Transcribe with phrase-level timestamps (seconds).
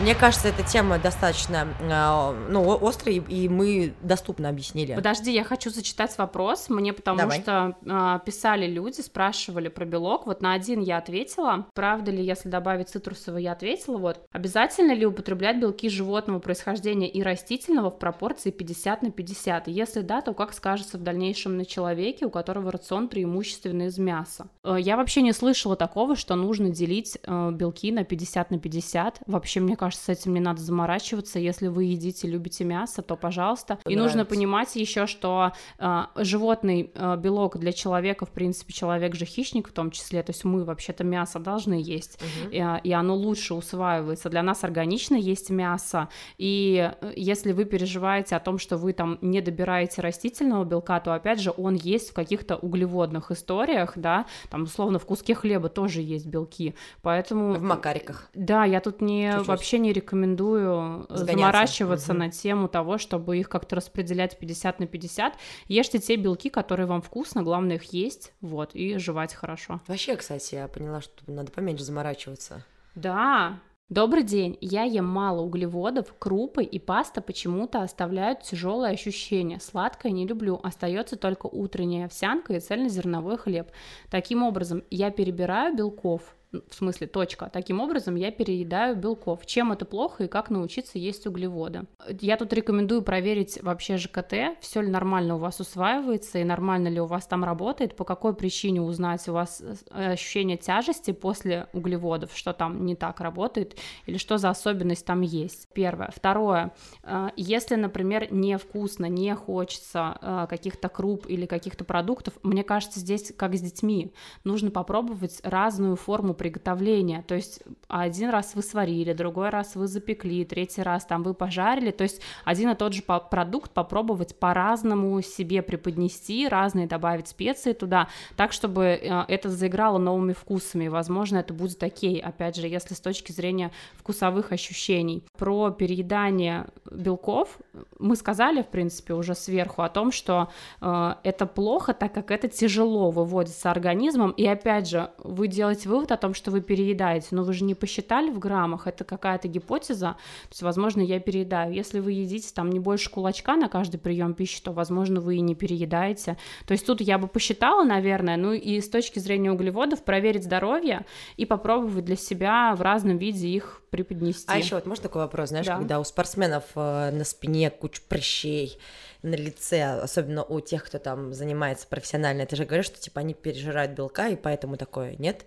[0.00, 4.94] Мне кажется, эта тема достаточно э, ну, острая, и мы доступно объяснили.
[4.94, 6.70] Подожди, я хочу зачитать вопрос.
[6.70, 7.42] Мне потому Давай.
[7.42, 10.24] что э, писали люди, спрашивали про белок.
[10.24, 11.66] Вот на один я ответила.
[11.74, 13.98] Правда ли, если добавить цитрусовый, я ответила.
[13.98, 14.20] Вот.
[14.32, 19.68] Обязательно ли употреблять белки животного происхождения и растительного в пропорции 50 на 50?
[19.68, 23.98] И если да, то как скажется в дальнейшем на человеке, у которого рацион преимущественно из
[23.98, 24.48] мяса?
[24.64, 29.20] Э, я вообще не слышала такого, что нужно делить э, белки на 50 на 50.
[29.26, 31.38] Вообще, мне кажется, с этим не надо заморачиваться.
[31.38, 33.78] Если вы едите, любите мясо, то пожалуйста.
[33.86, 34.02] И Нравится.
[34.18, 39.68] нужно понимать еще, что э, животный э, белок для человека, в принципе, человек же хищник
[39.68, 42.50] в том числе, то есть мы вообще-то мясо должны есть, Мгм.
[42.52, 44.28] и, и оно лучше усваивается.
[44.30, 49.18] Для нас органично есть мясо, и э, если вы переживаете о том, что вы там
[49.20, 54.62] не добираете растительного белка, то опять же он есть в каких-то углеводных историях, да, там
[54.64, 58.28] условно в куске хлеба тоже есть белки, поэтому В макариках.
[58.34, 59.48] да, я тут не Чуть-чуть.
[59.48, 61.26] вообще не рекомендую э, Сгоняться.
[61.32, 62.18] заморачиваться Мгм.
[62.18, 65.34] на тему того, чтобы их как-то распределять 50 на 50.
[65.68, 69.80] Ешьте те белки, которые вам вкусно, главное их есть, вот, и жевать хорошо.
[69.86, 72.64] Вообще, кстати, я поняла, что надо поменьше заморачиваться.
[72.94, 73.60] Да.
[73.88, 74.56] Добрый день.
[74.60, 79.58] Я ем мало углеводов, крупы и паста почему-то оставляют тяжелое ощущение.
[79.58, 80.60] Сладкое не люблю.
[80.62, 83.68] Остается только утренняя овсянка и цельнозерновой хлеб.
[84.08, 86.36] Таким образом, я перебираю белков.
[86.52, 87.48] В смысле, точка.
[87.52, 89.46] Таким образом, я переедаю белков.
[89.46, 91.84] Чем это плохо и как научиться есть углеводы?
[92.20, 97.00] Я тут рекомендую проверить вообще ЖКТ, все ли нормально у вас усваивается и нормально ли
[97.00, 102.32] у вас там работает, по какой причине узнать у вас э, ощущение тяжести после углеводов,
[102.34, 105.68] что там не так работает или что за особенность там есть.
[105.72, 106.10] Первое.
[106.12, 106.72] Второе.
[107.04, 113.32] э, Если, например, невкусно, не хочется э, каких-то круп или каких-то продуктов, мне кажется, здесь
[113.36, 114.12] как с детьми,
[114.42, 117.22] нужно попробовать разную форму приготовления.
[117.28, 121.90] То есть один раз вы сварили, другой раз вы запекли, третий раз там вы пожарили.
[121.90, 128.08] То есть один и тот же продукт попробовать по-разному себе преподнести, разные добавить специи туда,
[128.36, 130.88] так, чтобы э, это заиграло новыми вкусами.
[130.88, 135.22] Возможно, это будет окей, опять же, если с точки зрения вкусовых ощущений.
[135.36, 137.58] Про переедание белков
[137.98, 140.48] мы сказали, в принципе, уже сверху о том, что
[140.80, 144.30] э, это плохо, так как это тяжело выводится организмом.
[144.30, 147.74] И опять же, вы делаете вывод о том, что вы переедаете, но вы же не
[147.74, 151.72] посчитали в граммах, это какая-то гипотеза, то есть, возможно, я переедаю.
[151.72, 155.40] Если вы едите там не больше кулачка на каждый прием пищи, то, возможно, вы и
[155.40, 156.36] не переедаете.
[156.66, 161.04] То есть тут я бы посчитала, наверное, ну и с точки зрения углеводов проверить здоровье
[161.36, 164.44] и попробовать для себя в разном виде их преподнести.
[164.48, 165.76] А еще вот можно такой вопрос, знаешь, Да.
[165.76, 168.78] когда у спортсменов э, на спине куча прыщей,
[169.22, 173.34] на лице, особенно у тех, кто там занимается профессионально, ты же говоришь, что типа они
[173.34, 175.44] пережирают белка, и поэтому такое, нет?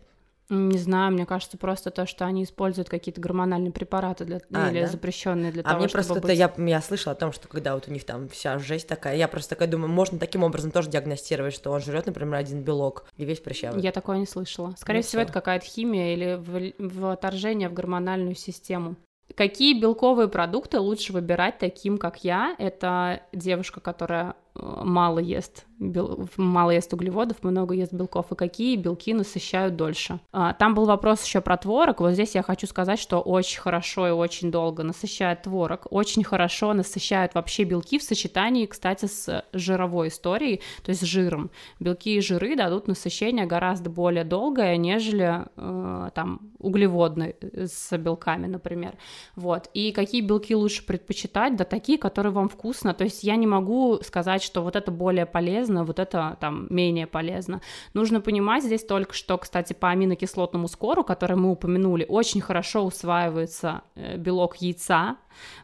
[0.50, 4.82] Не знаю, мне кажется, просто то, что они используют какие-то гормональные препараты для, А, или
[4.82, 4.88] да?
[4.88, 7.48] запрещенные для а того, мне чтобы просто это, быть- я, я слышала о том, что
[7.48, 10.72] когда вот у них там вся жесть такая, я просто такая думаю, можно таким образом
[10.72, 13.82] тоже диагностировать, что он жрет, например, один белок и весь прыщавый.
[13.82, 14.74] Я такое не слышала.
[14.78, 15.24] Скорее Ну всего, всё.
[15.24, 16.36] это какая-то химия или
[16.80, 18.96] в, вторжение в гормональную систему.
[19.36, 22.56] Какие белковые продукты лучше выбирать таким, как я?
[22.60, 29.14] Это девушка, которая мало ест, бел- мало ест углеводов, много ест белков, и какие белки
[29.14, 30.20] насыщают дольше.
[30.32, 32.00] А, Там был вопрос еще про творог.
[32.02, 36.74] Вот здесь я хочу сказать, что очень хорошо и очень долго насыщает творог, очень хорошо
[36.74, 41.50] насыщают вообще белки в сочетании, кстати, с жировой историей, то есть с жиром.
[41.80, 48.48] Белки и жиры дадут насыщение гораздо более долгое, нежели э, там углеводные э, с белками,
[48.48, 48.94] например.
[49.36, 49.70] Вот.
[49.74, 51.56] И какие белки лучше предпочитать?
[51.56, 52.94] Да такие, которые вам вкусно.
[52.94, 57.08] То есть я не могу сказать, что вот это более полезно, вот это там менее
[57.08, 57.62] полезно.
[57.94, 63.82] Нужно понимать здесь только, что, кстати, по аминокислотному скору, который мы упомянули, очень хорошо усваивается
[63.96, 65.18] э, белок яйца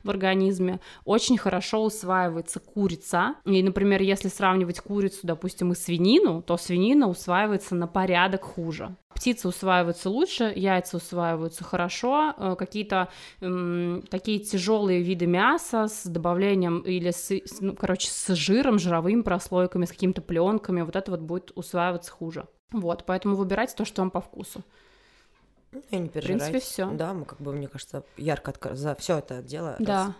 [0.03, 3.35] в организме, очень хорошо усваивается курица.
[3.45, 8.95] И, например, если сравнивать курицу, допустим, и свинину, то свинина усваивается на порядок хуже.
[9.19, 13.09] Птицы усваиваются лучше, яйца усваиваются хорошо, э, какие-то
[13.41, 17.29] м, такие тяжелые виды мяса с добавлением или с,
[17.59, 22.47] ну, короче, с жиром, жировыми прослойками, с какими-то пленками, вот это вот будет усваиваться хуже.
[22.71, 24.63] Вот, поэтому выбирайте то, что вам по вкусу.
[25.73, 26.89] Ну, и не В принципе, всё.
[26.91, 29.75] Да, мы как бы, мне кажется, ярко отка- за все это дело.
[29.79, 30.15] Да.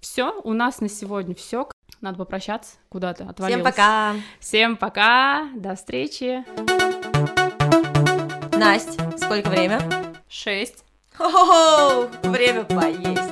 [0.00, 1.68] Все, у нас на сегодня все.
[2.00, 2.78] Надо попрощаться.
[2.88, 3.62] Куда ты Всем отвалилась?
[3.62, 4.14] пока!
[4.40, 5.48] Всем пока.
[5.54, 6.44] До встречи.
[8.64, 9.80] Настя, сколько время?
[10.28, 10.84] Шесть.
[11.16, 12.08] Хо-хо-хо!
[12.22, 13.31] Время поесть!